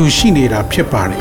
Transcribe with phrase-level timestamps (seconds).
[0.00, 1.20] တူရှိနေတာဖြစ်ပါတယ်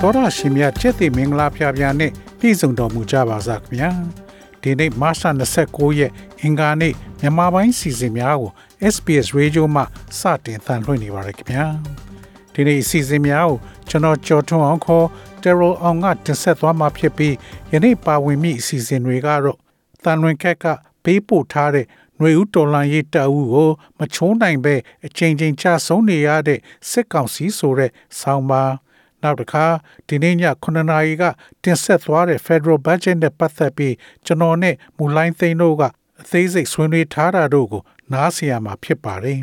[0.00, 3.90] တော်ရရှိမြတ်ချက်သိမင်္ဂလာဖျားဖျားနဲ့ပြည်စုံတော်မူကြပါစားခင်ဗျာ
[4.62, 5.24] ဒီနေ့မတ်လ
[5.60, 8.52] 29ရက်အင်္ဂါနေ့မြန်မာပိုင်းစီစဉ်များကို
[8.94, 9.84] SPS Radio မှာ
[10.18, 11.66] စတင်သံလွှင့်နေပါရခင်ဗျာ
[12.54, 13.56] ဒီနေ့စီစဉ်များကို
[13.88, 15.06] ကျွန်တော်ကြော်ထွန်းအောင်ခေါ်
[15.42, 17.34] တယ်ရိုအောင်ကတင်ဆက်သွားမှာဖြစ်ပြီး
[17.72, 19.58] ယနေ့ပါဝင်မိအစီအစဉ်တွေကတော့
[20.04, 20.64] တန်လွင်ခက်က
[21.04, 21.86] ပေးပို့ထားတဲ့
[22.22, 24.74] ຫນွေဦးတော်လန်ရေးတပ်ဦးကိုမချိုးနိုင်ပဲ
[25.06, 26.58] အချိန်ချင်းချဆုံးနေရတဲ့
[26.90, 28.62] စစ်ကောင်စီဆိုတဲ့ဆောင်းပါ
[29.22, 29.66] နောက်တစ်ခါ
[30.08, 31.22] ဒီနေ့ည9နာရီက
[31.62, 33.94] တင်ဆက်သွားတဲ့ Federal Budget နဲ့ပတ်သက်ပြီး
[34.26, 35.82] ကျွန်တော်နဲ့မူလိုင်းသိန်းတို့က
[36.20, 39.40] အသေးစိတ်ဆွေးနွေးထားတာတို့ကိုနားဆင်ရမှာဖြစ်ပါတယ်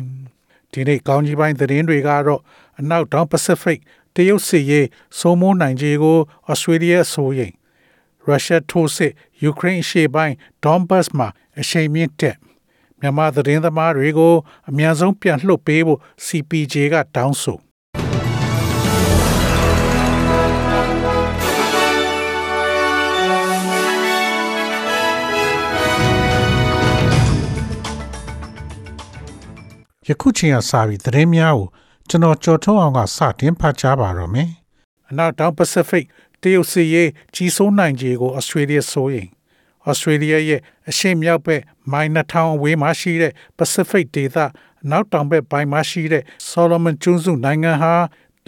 [0.72, 2.40] ဒီနေ့ကောင်းကြီးပိုင်းသတင်းတွေကတော့
[2.78, 3.78] အနောက်တောင် Pacific
[4.14, 4.86] တရုတ်စစ်ရေး
[5.18, 6.18] စိုးမိုးနိုင်ခြေကို
[6.50, 7.52] Australia ဆိုရင်
[8.26, 11.28] ရုရှားထိုးစစ်ယူကရိန်းရှေ့ပိုင်းဒေါန်ဘတ်မှာ
[11.60, 12.36] အရှိန်မြင့်တက်
[13.00, 14.34] မြန်မာသတင်းသမားတွေကို
[14.68, 17.58] အများဆုံးပြန်လှုပ်ပေးဖို့ CPJ ကတောင်းဆို
[30.08, 31.66] ယခုချိန်ကစပြီးသတင်းများကို
[32.08, 34.48] ကျွန်တော်ကြော်ထုတ်အောင်ကစတင်ဖတ်ကြားပါတော့မယ်။
[35.08, 36.06] အနောက်တောင်ပစိဖိတ်
[36.42, 39.28] တရုတ်စီရေးကြီးစိုးနိုင်ခြေကိုဩစတြေးလျဆိုရင်
[39.88, 44.36] ဩစတြေးလျရဲ့အရှေ့မြောက်ဘက်မိုင်2000အဝေးမှာရှိတဲ့ Pacific ဒေသ
[44.84, 47.94] အနောက်တောင်ဘက်ပိုင်းမှာရှိတဲ့ Solomon ကျွန်းစုနိုင်ငံဟာ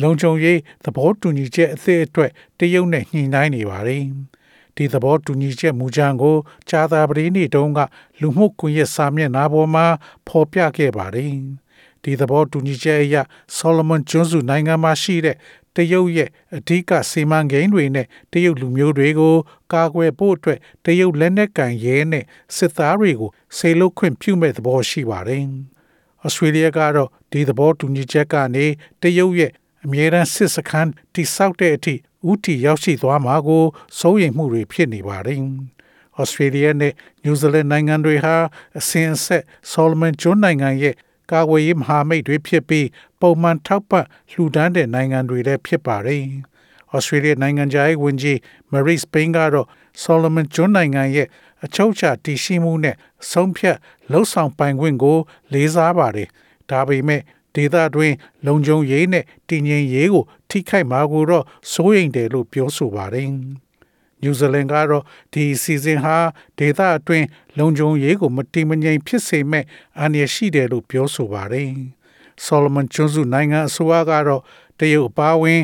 [0.03, 4.05] လုံခြုံရေးသဘောတူညီချက်အသစ်အတွက်တရုတ်နဲ့ညှိနှိုင်းနေပါတယ်။
[4.77, 6.37] ဒီသဘောတူညီချက်မူကြမ်းကို
[6.69, 7.81] ဂျာသာပတိနေ့တုန်းက
[8.21, 9.87] လူမှုကွန်ရက်စာမျက်နှာပေါ်မှာ
[10.27, 11.35] ဖော်ပြခဲ့ပါတယ်။
[12.03, 13.17] ဒီသဘောတူညီချက်အရ
[13.59, 15.37] Solomon ကျွန်းစုနိုင်ငံမှာရှိတဲ့
[15.77, 19.35] တရုတ်ရဲ့အဓိကစီမံကိန်းတွေနဲ့တရုတ်လူမျိုးတွေကို
[19.73, 22.25] ကာကွယ်ဖို့အတွက်တရုတ်လက်နက်ကင်ရဲနဲ့
[22.57, 25.45] စစ်သားတွေကိုဆေလုခွင့်ပြုမဲ့သဘောရှိပါတယ်။
[26.25, 28.67] ဩစတြေးလျကတော့ဒီသဘောတူညီချက်ကနေ
[29.03, 29.53] တရုတ်ရဲ့
[29.85, 31.95] အမြဲတမ်းစစ်စခန်းတိဆောက်တဲ့အထိ
[32.31, 33.65] ဥတီရောက်ရှိသွားမှာကို
[33.99, 35.41] စိုးရိမ်မှုတွေဖြစ်နေပါတယ်။
[36.19, 38.35] ဩစတြေးလျနဲ့နယူးဇီလန်နိုင်ငံတွေဟာ
[38.79, 40.95] အစဉ်အဆက်ဆော်လမန်ကျွန်းနိုင်ငံရဲ့
[41.33, 42.87] ကာကွယ်ရေးမဟာမိတ်တွေဖြစ်ပြီး
[43.23, 46.25] ပုံမှန်ထောက်ပံ့လှူဒန်းတဲ့နိုင်ငံတွေလည်းဖြစ်ပါတယ်။
[46.95, 48.39] Australia နိုင်ငံခြားရေးဝန်ကြီး
[48.73, 49.67] Mary Spain ကတော့
[50.05, 51.29] Solomon ကျွန်းနိုင်ငံရဲ့
[51.65, 52.97] အချုပ်အခြာတည်ရှိမှုနဲ့
[53.31, 53.77] ဆုံးဖြတ်
[54.11, 55.19] လှုပ်ဆောင်ပိုင်ခွင့်ကို
[55.53, 56.29] လေးစားပါတယ်။
[56.71, 57.21] ဒါပေမဲ့
[57.55, 58.17] ဒေသတွင်း
[58.47, 63.29] လုံခြုံရေးနဲ့တည်ငြိမ်ရေးကို ထိခိုက်မှာကိုတော့စိုးရိမ်တယ်လို့ပြောဆိုပါတယ်။
[64.23, 66.17] နယူးဇီလန်ကတော့ဒီစီဇန်ဟာ
[66.59, 67.27] ဒေသအတွင်း
[67.59, 69.65] လုံခြုံရေးကိုမတိမငြိမ်ဖြစ်စေမဲ့
[69.99, 71.71] အန္တရာယ်ရှိတယ်လို့ပြောဆိုပါတယ်။
[72.47, 74.43] Solomon ကျွန်းစုနိုင်ငံအစိုးရကတော့
[74.79, 75.63] တရုတ်အပါအဝင်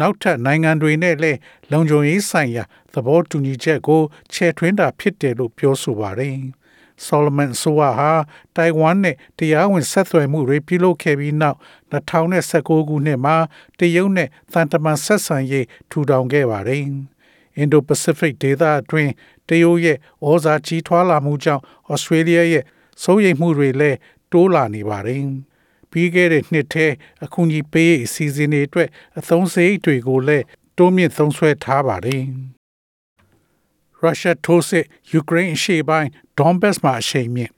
[0.00, 1.38] နောက်ထပ်နိုင်ငံတွေနဲ့လည်း
[1.70, 4.00] လုံခြုံရေးဆိုင်ရာသဘောတူညီချက်ကို
[4.32, 6.38] ချဲ့ထွင်းတာဖြစ်တယ်လို့ပြောဆိုပါတယ်။
[7.06, 8.10] Solomon ဆိုဟာ
[8.56, 11.58] တိုင်ဝမ်နဲ့တရားဝင်ဆက်သွယ်မှုတွေပြုလုပ်ခဲ့ပြီးနောက်
[11.92, 13.36] 2019ခုနှစ်မှာ
[13.78, 16.84] တရုတ်နဲ့သံတမန်ဆက်ဆံရေးထူထောင်ခဲ့ပါတယ်။
[17.62, 19.12] Indo-Pacific ဒေသအတွင်း
[19.48, 22.64] တရုတ်ရဲ့ဩဇာကြီးထွားလာမှုကြောင့် Australia ရဲ့
[23.02, 23.98] စိုးရိမ်မှုတွေလည်း
[24.32, 25.24] တိုးလာနေပါတယ်။
[25.90, 26.86] ပြီးခဲ့တဲ့နှစ်ထဲ
[27.24, 30.44] အကူအညီပေးရေးအစီအစဉ်တွေအတွက်အသုံးစရိတ်တွေကိုလည်း
[30.76, 32.22] တိုးမြင့်သုံးစွဲထားပါတယ်။
[34.00, 36.08] ရုရှားထိုးစစ်ယူကရိန်းအရှေ့ပိုင်း
[36.38, 37.52] ဒွန်ဘတ်မှာအရှိန်မြင့်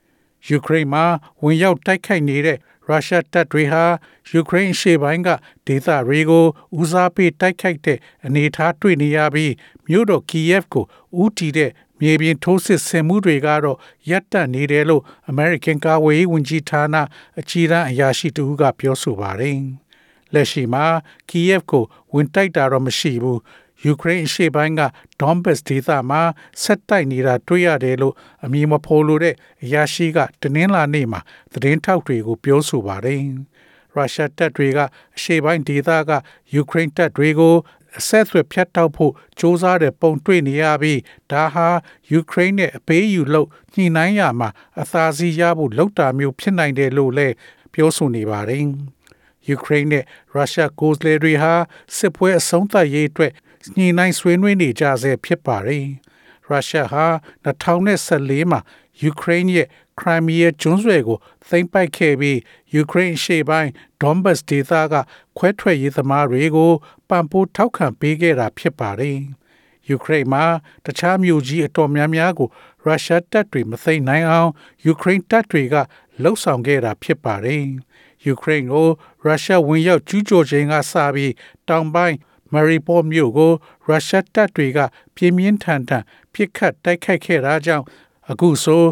[0.49, 1.05] ယူကရိန်းမှာ
[1.41, 2.57] ဝင်ရောက်တိုက်ခိုက်နေတဲ့
[2.87, 3.83] ရုရှားတပ်တွေဟာ
[4.31, 5.29] ယူကရိန်းရှေ့ပိုင်းက
[5.67, 6.45] ဒေသတွေကို
[6.79, 9.53] ဦးစားပေးတိုက်ခိုက်တဲ့အနေအထားတွေ့နေရပြီး
[9.87, 10.85] မြို့တော်ကီယက်ကို
[11.21, 13.77] ဦးတည်တဲ့ မြေပြင်ထိုးစစ်ဆင်မှုတွေကတော့
[14.09, 16.95] ရပ်တန့်နေတယ်လို့ American ကာဝေးဝန်ကြီးဌာန
[17.39, 19.59] အကြီးအအရာရှိတူကပြောဆိုပါတယ်။
[20.33, 20.85] လက်ရှိမှာ
[21.29, 21.83] ကီယက်ကို
[22.13, 23.39] ဝင်တိုက်တာတော့မရှိဘူး
[23.85, 24.81] ယူကရိန်းအရှေ့ပိုင်းက
[25.21, 26.21] ဒေါန်ဘတ်ဒေသမှာ
[26.63, 28.15] ဆက်တိုက်နေတာတွေ့ရတယ်လို့
[28.45, 31.19] အမည်မဖော်လိုတဲ့အရာရှိကတနင်္လာနေ့မှာ
[31.53, 33.21] သတင်းထောက်တွေကိုပြောဆိုပါတယ်။
[33.95, 34.79] ရုရှားတပ်တွေက
[35.15, 36.11] အရှေ့ပိုင်းဒေသက
[36.53, 37.55] ယူကရိန်းတပ်တွေကို
[37.99, 40.99] အဆက်အသွယ်ဖြတ်တောက်ဖို့စ조사တဲ့ပုံတွေ့နေရပြီး
[41.31, 41.67] ဒါဟာ
[42.11, 44.49] ယူကရိန်းနဲ့အပေးယူလို့ညှိနှိုင်းရမှာ
[44.81, 47.33] အသာစီးရဖို့လောက်တာမျိုးဖြစ်နိုင်တယ်လို့လည်း
[47.73, 48.65] ပြောဆိုနေပါတယ်။
[49.47, 50.03] ယူကရိန်းနဲ့
[50.33, 51.53] ရုရှားကိုယ်စားလှယ်တွေဟာ
[51.97, 53.31] စစ်ပွဲအဆုံးသတ်ရေးအတွက်
[53.75, 55.85] ညှိနှိုင်းဆွေးနွေးနေကြဆဲဖြစ်ပါတယ်။
[56.47, 57.05] ရုရှားဟာ
[57.45, 58.59] 2014မှာ
[59.01, 59.67] ယူကရိန်းရဲ့
[59.99, 61.17] ခရိုင်းမီးယားကျွန်းဆွယ်ကို
[61.47, 62.39] သိမ်းပိုက်ခဲ့ပြီး
[62.73, 64.95] ယူကရိန်းရှေ့ပိုင်းဒွန်ဘတ်ဒေသက
[65.37, 66.71] ခွဲထွက်ရေးသမားတွေကို
[67.09, 69.19] ပံ့ပိုးထောက်ခံပေးခဲ့တာဖြစ်ပါတယ်။
[69.89, 70.43] ယူကရိန်းမှာ
[70.85, 72.49] တခြားမြို့ကြီးအတော်များများကို
[72.83, 74.51] ရုရှားတပ်တွေမသိမ်းနိုင်အောင်
[74.85, 75.75] ယူကရိန်းတပ်တွေက
[76.21, 77.63] လှုပ်ဆောင်ခဲ့တာဖြစ်ပါတယ်။
[78.25, 78.87] ယူကရိန်းကို
[79.25, 81.33] ရုရှားဝင်ရောက်ကျူးကျော်ခြင်းကစပြီး
[81.67, 82.17] တောင်ပိုင်း
[82.53, 83.51] မာရီပိုမြို့ကို
[83.87, 84.79] ရုရှားတပ်တွေက
[85.15, 86.03] ပြင်းပြင်းထန်ထန်
[86.33, 87.85] ပစ်ခတ်တိုက်ခိုက်ခဲ့တာကြောင့်
[88.31, 88.83] အခုဆို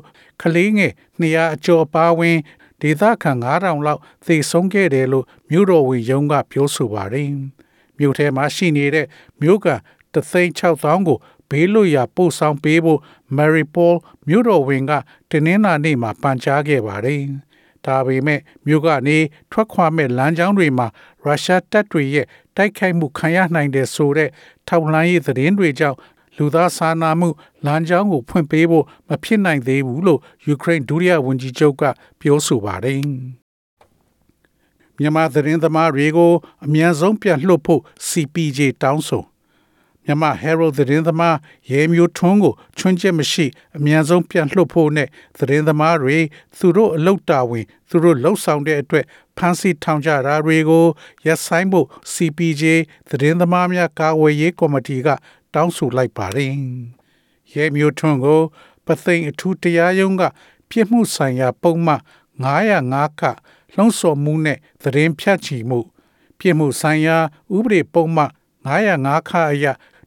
[0.42, 2.38] ကလေးငယ်200အကျော်ပါဝင်
[2.82, 7.30] ဒေသခံ9000လောက်သေဆုံးခဲ့တယ်လို့မြို့တော်ဝင်ရုံးကပြောဆိုပါတယ်။
[7.98, 9.08] မြို့ထဲမှာရှိနေတဲ့
[9.42, 9.70] မြို့က
[10.14, 11.18] 36000ကို
[11.50, 13.00] ဘေးလွတ်ရာပို့ဆောင်ပေးဖို့
[13.38, 13.96] Maripol
[14.28, 14.92] မြို့တော်ဝင်က
[15.30, 17.22] တင်းနှင်းနာနေ့မှာပန်ကြားခဲ့ပါတယ်။
[17.86, 19.18] ဒါပေမဲ့မြို့ကနေ
[19.52, 20.88] ထွက်ခွာမဲ့လမ်းကြောင်းတွေမှာ
[21.24, 22.28] ရုရှားတပ်တွေရဲ့
[22.58, 24.30] တိုက်ခိုက်မှုခံရနိုင်တယ်ဆိုတဲ့
[24.68, 25.98] ထောက်လှမ်းရေးသတင်းတွေကြောင့်
[26.38, 27.30] လူသားစာနာမှု
[27.66, 31.84] လမ်းကြောင်းကိုဖွင့်ပေးဖို့မဖြစ်နိုင်သေးဘူးလို့ယူကရိန်းဒုတိယဝန်ကြီးချုပ်က
[32.20, 33.00] ပြောဆိုပါတယ်။
[34.98, 36.32] မြန်မာသတင်းသမားတွေကို
[36.66, 39.24] အမြန်ဆုံးပြန်လွှတ်ဖို့ CPJ တောင်းဆို
[40.06, 41.38] မြန်မာ Herald သတင်းသမား
[41.72, 43.46] ရဲမျိုးထွန်းကိုချွန်းချက်မရှိ
[43.78, 45.08] အမြန်ဆုံးပြန်လွှတ်ဖို့နဲ့
[45.40, 46.18] သတင်းသမားတွေ
[46.58, 49.06] သူတို့အလုပ်တာဝန်သူတို့လှုပ်ဆောင်တဲ့အတွက်
[49.38, 50.86] ဖမ်းဆီးထောင်ကြတာတွေကို
[51.26, 52.64] ရပ်ဆိုင်းဖို့ CPJ
[53.10, 55.10] သတင်းသမားများကာကွယ်ရေးကော်မတီက
[55.54, 56.54] တောင်းဆိုလိုက်ပါတယ်။
[57.54, 58.42] ရဲမျိုးထွန်းကို
[58.86, 60.24] ပသိမ်အထူးတရားရုံးက
[60.70, 62.02] ပြစ်မှုဆိုင်ရာပုံမှန်
[62.44, 63.24] 905က
[63.76, 65.80] လှုံ့ဆော်မှုနဲ့သတင်းဖြတ်ချီမှု
[66.40, 67.18] ပြစ်မှုဆိုင်ရာ
[67.56, 68.32] ဥပဒေပုံမှန်
[68.68, 69.66] 905ခအရ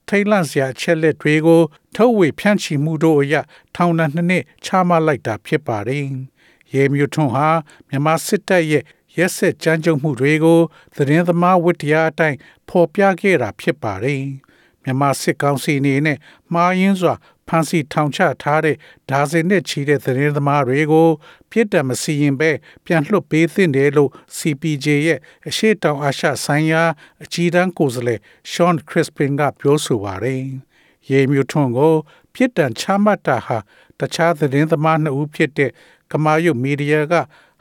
[0.09, 1.63] ထိတ်လန့်စရာအချက်လက်တွေကို
[1.97, 3.35] ထုတ်ဝေဖြန့်ချီမှုတို့အရ
[3.75, 6.07] ထောင်ဒဏ်နှစ်နှစ်ချမှတ်လိုက်တာဖြစ်ပါတယ်။
[6.75, 7.49] ရဲမျိုးထွန်းဟာ
[7.89, 8.85] မြန်မာစစ်တပ်ရဲ့
[9.17, 10.61] ရက်ဆက်ကြမ်းကြုတ်မှုတွေကို
[10.97, 12.39] သတင်းသမားဝတ္တရားအတိုင်း
[12.69, 14.23] ဖော်ပြခဲ့တာဖြစ်ပါတယ်။
[14.85, 16.19] မြန်မာစစ်ကောင်စီအနေနဲ့
[16.53, 17.15] မှားယွင်းစွာ
[17.49, 18.77] ဖမ်းဆီးထောင်ချထားတဲ့
[19.11, 21.09] ဒါဇင်နဲ့ချီတဲ့သတင်းသမားတွေကို
[21.51, 22.51] ပြစ်ဒဏ်မစီရင်ပဲ
[22.85, 26.83] ပြန်လွှတ်ပေးသင့်တယ်လို့ CPJ ရဲ့အရှိတောင်အာရှဆိုင်ရာ
[27.23, 28.21] အကြီးတန်းကိုယ်စားလှယ်
[28.53, 30.43] Sean Crispin ကပြောဆိုပါတယ်။
[31.11, 31.95] ရေမြူထွန်းကို
[32.35, 33.59] ပြစ်ဒဏ်ချမှတ်တာဟာ
[34.01, 35.71] တခြားသတင်းသမားနှစ်ဦးဖြစ်တဲ့
[36.13, 37.15] ကမာယုတ်မီဒီယာက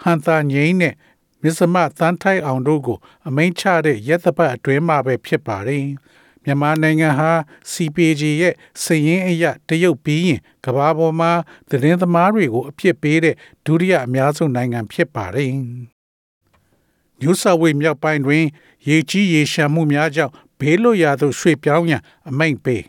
[0.04, 0.94] ဟန်သာငိမ့်နဲ့
[1.42, 2.98] မြစ်စမသန်းထိုက်အောင်တို့ကို
[3.28, 5.86] အမိန့်ချတဲ့ရက်သပတ်အတွင်းမှာပဲဖြစ်ပါတယ်။
[6.44, 7.32] မြန်မာနိုင်ငံဟာ
[7.72, 8.54] CPG ရဲ့
[8.84, 11.32] စည်ရင်းအရတရုတ်ပြီးရင်ကမ္ဘာပေါ်မှာ
[11.70, 13.36] သတင်းသမားတွေကိုအပြစ်ပေးတဲ့
[13.66, 15.52] ဒုတိယအများဆုံးနိုင်ငံဖြစ်ပါတယ်။
[17.22, 18.44] New South Wales မြောက်ပိုင်းတွင်
[18.88, 22.82] ရေကြီးရေရှမ်းမှုများကြောင့်ဘေးလွတ်ရာသို့ရွှေ့ပြောင်းရန်အမိန့်ပေး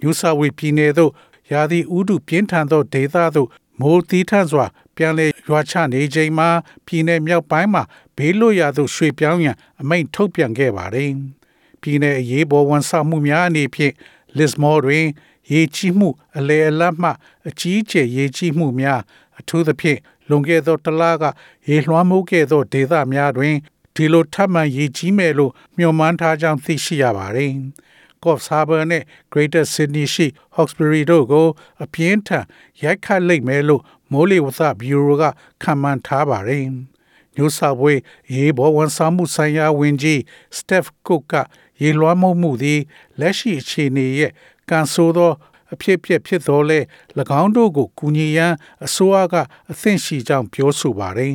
[0.00, 1.12] New South Wales ပြည်နယ်သို့
[1.52, 3.48] ရာသီဥတုပြင်းထန်သောဒေသသို့
[3.80, 4.66] မိုးသီးထန်စွာ
[4.96, 6.48] ပြန်လည်ရွာချနေချိန်မှာ
[6.86, 7.82] ပြည်내မြောက်ပိုင်းမှာ
[8.16, 11.10] ဘေးလွတ်ရာသို့ရွှေ့ပြောင်းရန်အမိန့်ထုတ်ပြန်ခဲ့ပါတယ်။
[11.84, 13.94] ပြည်내အရေးပေါ်ဝန်ဆောင်မှုများအနေဖြင့်
[14.38, 15.06] Lismore တွင်
[15.52, 16.08] ရေကြီးမှု
[16.38, 17.10] အလေအလတ်မှ
[17.48, 19.00] အကြီးအကျယ်ရေကြီးမှုများ
[19.38, 19.98] အထူးသဖြင့်
[20.28, 21.24] လွန်ခဲ့သောတစ်လက
[21.68, 23.54] ရေလွှမ်းမိုးခဲ့သောဒေသများတွင်
[23.94, 27.52] ဒီလိုထပ်မံရေကြီးမယ်လို့မျှော်မှန်းထားကြောင်းသိရှိရပါတယ်။
[28.22, 29.02] Coffs Harbour နဲ့
[29.32, 31.46] Greater Sydney ရှိ Hawkesbury တို့ကို
[31.84, 32.44] အပြင်းထန်
[32.82, 35.24] ရိုက်ခတ်လိမ့်မယ်လို့မိုးလေဝသဘီရိုက
[35.62, 36.66] ခန့်မှန်းထားပါတယ်။
[37.36, 38.02] New South Wales
[38.34, 40.18] ရေပေါ်ဝန်ဆောင်မှုဆိုင်ရာဝန်ကြီး
[40.56, 41.34] Steph Cook က
[41.82, 42.80] ရေလွှမ်းမိုးမှုသည်
[43.20, 44.32] လက်ရှိအခြေအနေရဲ့
[44.70, 45.32] ကန်ဆိုးသော
[45.72, 46.78] အဖြစ်ဖြစ်ဖြစ်တော်လဲ၎
[47.40, 48.54] င်းတို့ကိုကူညီရန်
[48.84, 49.34] အစိုးရက
[49.70, 51.34] အသင့်ရှိကြောင်းပြောဆိုပါတယ်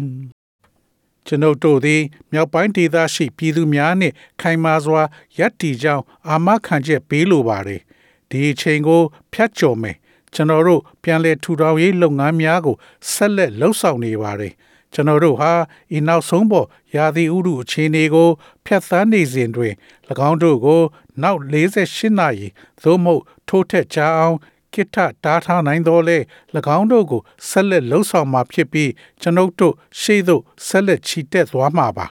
[1.26, 5.02] ။ကျွန်ုပ်တို့သည်မြောက်ပိုင်းဒေသရှိပြည်သူများနှင့်ခိုင်မာစွာ
[5.38, 7.82] ရပ်တည်ကြောင်းအာမခံချက်ပေးလိုပါတယ်။
[8.30, 9.02] ဒီအချိန်ကို
[9.34, 9.98] ဖျက်ကျော်မယ်
[10.34, 12.76] ကျွန်တော်တို့ပြန်လည်ထူထောင်ရေးလုပ်ငန်းများကို
[13.12, 14.54] ဆက်လက်လှုပ်ဆောင်နေပါတယ်။
[14.94, 15.52] ကျွန်တော်တို့ဟာ
[15.98, 18.30] ဤနောက်ဆုံးပေါ်ရာသီဥတုအခြေအနေကို
[18.66, 19.74] ဖျက်ဆီးနေစဉ်တွင်၎
[20.30, 20.82] င်းတို့ကို
[21.24, 22.48] နောက်48နာရီ
[22.84, 24.38] သို့မဟုတ်ထိုးထက်ကြအောင်
[24.74, 26.18] ကိထတားထားနိုင်တော်လဲ၎
[26.78, 28.92] င်းတို့ကိုဆက်လက်လှုပ်ဆောင်မှာဖြစ်ပြီး
[29.22, 32.06] ကျွန်ုပ်တို့ရှေ့သို့ဆက်လက်ချီတက်သွားမှာပါ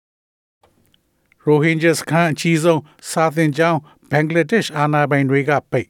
[1.44, 5.88] ရိုဟင်ဂျာစခန်းအကြီးဆုံးစာသင်ကျောင်းဘင်္ဂလားဒေ့ရှ်အာဏာပိုင်တွေကပိတ်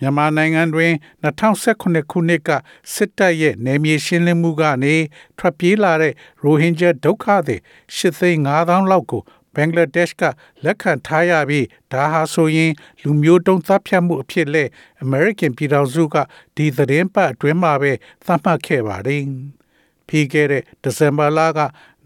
[0.00, 0.92] မြန်မာနိုင်ငံတွင်
[1.24, 2.50] 2018ခုနှစ်က
[2.94, 4.94] စစ်တပ်ရဲ့နယ်မြေရှင်းလင်းမှုကနေ
[5.38, 7.60] ထွက်ပြေးလာတဲ့ရိုဟင်ဂျာဒုက္ခသည်
[7.96, 9.22] 8,500လောက်ကို
[9.54, 10.22] ဘင်္ဂလားဒေ့ရှ်က
[10.64, 12.72] လက်ခံထားရပြီးဒါဟာဆိုရင်
[13.02, 14.64] လူမျိုးတုံးသတ်ဖြတ်မှုအဖြစ်လဲ
[15.02, 16.16] အမေရိကန်ပြည်ထောင်စုက
[16.56, 17.92] ဒီသတင်းပတ်အတွင်းမှာပဲ
[18.24, 19.22] သတ်မှတ်ခဲ့ပါတယ်။
[20.08, 21.58] ပြီးခဲ့တဲ့ဒီဇင်ဘာလက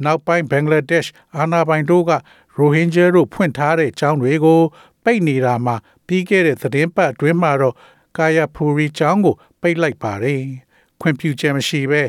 [0.05, 2.13] နောက်ပိုင်းဘင်္ဂလားဒေ့ရှ်အာဏာပိုင်တို့က
[2.57, 4.61] ရိုဟင်ဂျာတို့ဖွင့်ထားတဲ့ကျောင်းတွေကို
[5.05, 5.77] ပိတ်နေတာမှာ
[6.09, 7.75] ပြီးခဲ့တဲ့သတင်းပတ်အတွင်းမှာတော့
[8.19, 10.43] ကာယာဖူရီကျောင်းကို ပိတ်လိုက်ပါတယ်။
[11.01, 12.03] ခွင့်ပြုချက်မရှိဘဲ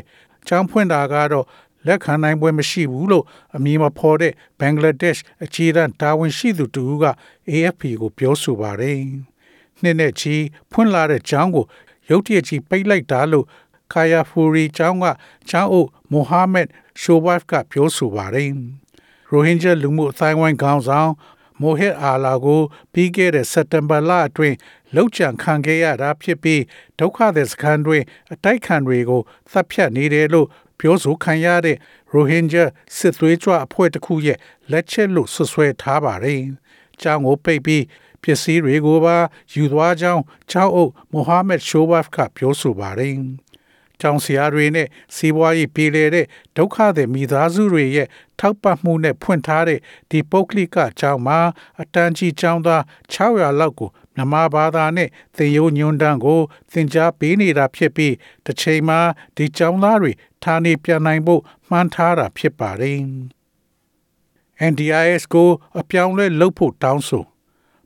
[0.46, 1.46] ကျောင်းဖွင့်တာကတော့
[1.86, 3.24] လက်ခံနိုင်ပွဲမရှိဘူးလို့
[3.56, 7.04] အမည်မဖော်တဲ့ဘင်္ဂလားဒေ့ရှ်အခြေခံတာဝန်ရှိသူတူက
[7.50, 8.98] AFP ကိုပြောဆိုပါတယ်။
[9.82, 10.34] နှစ်နဲ့ချီ
[10.70, 11.64] ဖွင့်လာတဲ့ကျောင်းကို
[12.08, 13.46] ရုတ်တရက်ကြီးပိတ်လိုက်တာလို့
[13.92, 15.04] ကာယာဖူရီကျောင်းက
[15.50, 16.68] ကျောင်းအုပ်မိုဟာမက်
[17.00, 18.50] ရှိုဘတ်ကပြောဆိုပါတယ်။
[19.30, 21.10] ရိုဟင်ဂျာလူမှုအသိုင်းအဝိုင်းခေါင်းဆောင်
[21.60, 22.62] မိုဟစ်အာလာကို
[22.92, 24.56] ပြီးခဲ့တဲ့စက်တင်ဘာလအတွင်း
[24.94, 26.62] လောက်ချံခံခဲ့ရတာဖြစ်ပြီး
[26.98, 28.02] ဒုက္ခသည်စခန်းတွင်
[28.32, 30.48] အတိုက်ခံတွေကိုသတ်ဖြတ်နေတယ်လို့
[30.78, 31.76] ပြောဆိုခံရတဲ့
[32.12, 32.64] ရိုဟင်ဂျာ
[32.96, 34.38] စစ်သွေးကြွအဖွဲ့တစ်ခုရဲ့
[34.70, 36.40] လက်ချက်လို့ဆွဆွဲထားပါတယ်။
[37.00, 37.84] ကျောင်းကိုပိတ်ပြီး
[38.22, 39.16] ပစ္စည်းတွေကိုပါ
[39.52, 43.14] ယူသွားကြောင်းချောင်းအုပ်မိုဟာမက်ရှိုဘတ်ကပြောဆိုပါတယ်။
[44.00, 46.26] ကျောင်းဆရာတွေနဲ့စီးပွားရေးပြည်လေတဲ့
[46.56, 48.08] ဒုက္ခသည်မိသားစုတွေရဲ့
[48.40, 49.80] ထောက်ပံ့မှုနဲ့ဖွင့်ထားတဲ့
[50.10, 51.38] ဒီပုတ်ကလိကကျောင်းမှာ
[51.80, 56.40] အတန်းကြီးကျောင်းသား600လောက်ကိုမြန်မာဘာသာနဲ့သင်ရိုးညွန်းတန်းကို
[56.72, 58.14] သင်ကြားပေးနေတာဖြစ်ပြီး
[58.44, 59.00] တစ်ချိန်မှာ
[59.36, 60.12] ဒီကျောင်းသားတွေ
[60.44, 62.98] ဌာနေပြန်နိုင်ဖို့မှန်းထားတာဖြစ်ပါတယ်။
[64.70, 65.48] NDIS ကို
[65.80, 67.24] အပြောင်းလဲလုပ်ဖို့တောင်းဆို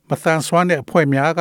[0.08, 1.40] မသန်စွမ်းတဲ့အဖွဲ့များက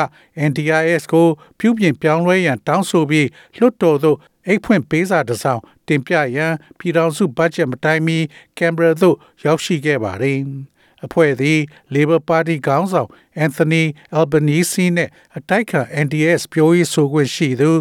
[0.50, 1.28] NDIS ကို
[1.60, 3.28] ပြုပြင်ပြောင်းလဲရန်တောင်းဆိုပြီး
[3.58, 8.18] လွှတ်တော်သို့ အိတ်ဖွင့်ပေးစာတစ်စောင်တင်ပြရန်ပြည်ထောင်စုဘတ်ဂျက်မတိုင်မီ
[8.58, 10.40] ကင်ဘရာသို့ရောက်ရှိခဲ့ပါတယ်။
[11.06, 11.60] အဖွဲ့သည်
[11.94, 13.10] Labor Party ခေါင်းဆောင်
[13.46, 13.84] Anthony
[14.20, 17.72] Albanese နဲ့အတိုက်ခံ NDS ပြောရေးဆိုခွင့်ရှိသူ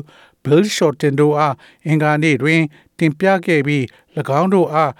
[0.44, 1.54] Bill Shorten တို့အား
[1.86, 2.62] အင်္ဂါနေ့တွင်
[2.98, 3.84] တင်ပြခဲ့ပြီး၎
[4.40, 4.92] င်းတို့အား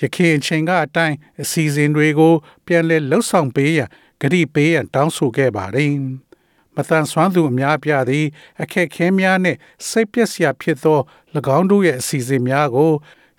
[0.00, 2.34] ရခိုင်အချိန်ကအတိုင်းအစီအစဉ်တွေကို
[2.66, 3.88] ပြန်လည်လှုပ်ဆောင်ပေးရန်
[4.20, 5.90] ဂရိပေးရန်တောင်းဆိုခဲ့ပါတယ်။
[6.76, 8.26] မတန်ဆွမ်းသူအများပြားသည်
[8.62, 9.58] အခက်ခဲများနှင့်
[9.88, 10.98] စိတ်ပျက်စရာဖြစ်သော၎
[11.56, 12.92] င်းတို့ရဲ့အစီအစဉ်များကို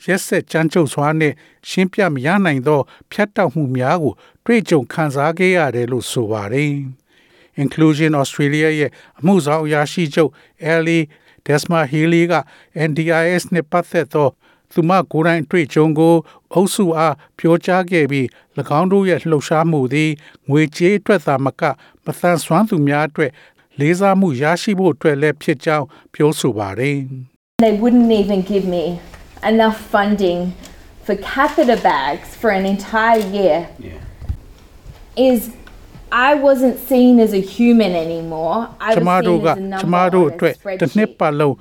[0.06, 1.36] ရက်ဆက်ကြမ်းကြုတ်စွာနှင့်
[1.70, 4.14] ရှင်းပြမရနိုင်သော ဖြတ်တောက်မှုများကို
[4.46, 6.74] တွေ့ကြုံခံစားခဲ့ရတယ်လို့ဆိုပါတယ်။
[7.64, 10.32] Inclusion Australia ရဲ့အမှုဆောင်အရာရှိချုပ်
[10.74, 11.06] Ellie
[11.46, 12.34] Desma Healy က
[12.90, 14.30] NDIS နဲ့ပတ်သက်သော
[14.73, 16.15] သူမကိုယ်တိုင်တွေ့ကြုံကို
[16.55, 18.27] အုပ်စုအားပြောကြားခဲ့ပြီး၎
[18.79, 20.11] င်းတို့ရဲ့လှုပ်ရှားမှုသည်
[20.51, 21.63] ငွေကြေးအတွက်သာမက
[22.05, 23.31] မသန်စွမ်းသူများအတွက်
[23.81, 26.97] လေးစားမှုရရှိဖို့အတွက်လည်းဖြစ်ကြောင်းပြောဆိုပါတယ်။
[27.65, 28.83] They wouldn't even give me
[29.53, 30.39] enough funding
[31.07, 33.57] for catheter bags for an entire year.
[35.29, 35.39] Is
[36.29, 38.59] I wasn't seen as a human anymore.
[38.87, 41.09] I ကျမ was တို့ seen က as a ကျမ number တို့ on အတွက် a တစ်နှစ်
[41.09, 41.21] spreadsheet.
[41.21, 41.55] ပတ်လုံး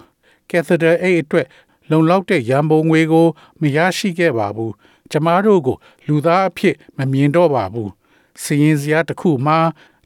[0.51, 1.45] catheter A အတွက်
[1.90, 3.26] လုံလောက်တဲ့ရန်ပုံငွေကို
[3.60, 4.72] မရရှိခဲ့ပါဘူး
[5.10, 7.90] ကျမတို့ကို လူသားအဖြစ်မမြင်တော့ပါဘူး
[8.42, 9.58] စီရင်စရာတစ်ခုမှာ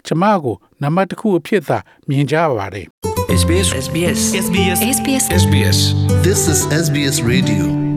[0.07, 2.87] ကျမကိုနံပါတ်တစ်ခုအဖြစ်သာမြင်ကြပါတယ်
[3.41, 5.79] SBS SBS SBS SBS SBS
[6.27, 7.94] This is SBS Radio.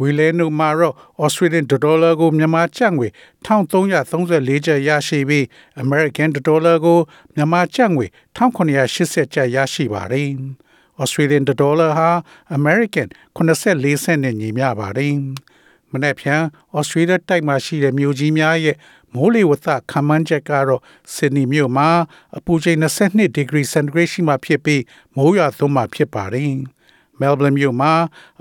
[0.00, 3.08] ငွေလဲနှုန်းမှာတော့ Australian dollar ကိုမြန်မာကျပ်ငွေ
[3.46, 5.44] 1334ကျပ်ရရှိပြီး
[5.82, 6.98] American dollar ကို
[7.34, 10.30] မြန်မာကျပ်ငွေ1980ကျပ်ရရှိပါတယ်။
[11.02, 12.10] Australian dollar ဟာ
[12.58, 15.14] American 84စင့်နဲ့ညီမျှပါတယ်။
[15.92, 16.42] မနေ့ဖြန်
[16.78, 18.76] Australia တိုက်မှာရှိတဲ့မြို့ကြီးများရဲ့
[19.14, 20.82] မိုးလေဝသခန့်မှန်းချက်ကတော့
[21.14, 21.88] Sydney မြို့မှာ
[22.36, 24.82] အပူချိန်22 degree centigrade ရှိမှဖြစ်ပြီး
[25.16, 26.54] မိုးရွာသွန်းမှဖြစ်ပါတယ်။
[27.20, 27.92] Melbourne မြို့မှာ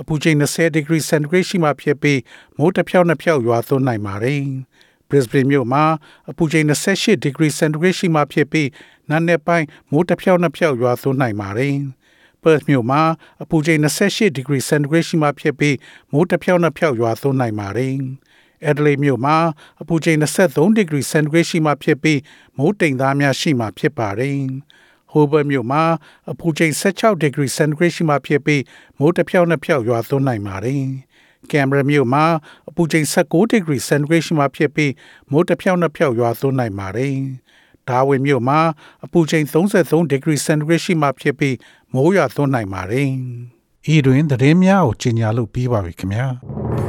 [0.01, 2.19] အပူချိန်20 degree centigrade ရှိမှဖြစ်ပြီး
[2.57, 4.43] မိုးတစ်ဖြောက်နှစ်ဖြောက်ရွာသွန်းနိုင်ပါတယ်။
[5.09, 5.83] Brisbane မြို့မှာ
[6.29, 8.69] အပူချိန်28 degree centigrade ရှိမှဖြစ်ပြီး
[9.09, 11.75] နက်နေ့ပိုင်းမိုးတစ်ဖြောက်နှစ်ဖြောက်ရွာသွန်းနိုင်ပါတယ်။
[12.43, 13.01] Perth မြို့မှာ
[13.43, 15.75] အပူချိန်28 degree centigrade ရှိမှဖြစ်ပြီး
[16.11, 17.95] မိုးတစ်ဖြောက်နှစ်ဖြောက်ရွာသွန်းနိုင်ပါတယ်။
[18.69, 19.37] Adelaide မြို့မှာ
[19.81, 22.19] အပူချိန်23 degree centigrade ရှိမှဖြစ်ပြီး
[22.57, 24.39] မိုးတိမ်သားများရှိမှဖြစ်ပါတယ်။
[25.13, 25.83] Hobart မြို့မှာ
[26.31, 28.61] အပူချိန်16 degree centigrade ရှိမှဖြစ်ပြီး
[28.99, 30.83] မိုးတစ်ဖြောက်နှစ်ဖြောက်ရွာသွန်းနိုင်ပါတယ်။
[31.51, 32.25] Canberra မြို့မှာ
[32.69, 34.91] အပူချိန်16 degree centigrade ရှိမှဖြစ်ပြီး
[35.31, 37.15] မိုးတစ်ဖြောက်နှစ်ဖြောက်ရွာသွန်းနိုင်ပါတယ်။
[37.87, 38.59] Darwin မြို့မှာ
[39.05, 41.55] အပူချိန်33 degree centigrade ရှိမှဖြစ်ပြီး
[41.93, 43.09] မိုးရွာသွန်းနိုင်ပါတယ်။
[43.93, 46.27] ဤတွင်သတင်းများကိုကြီးညာလို့ပြီးပါပြီခင်ဗျာ။